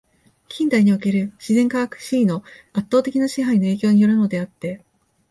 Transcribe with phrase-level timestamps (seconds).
[0.49, 4.83] 近代における自然科学的思惟の圧倒的な支配の影響に依るものであって、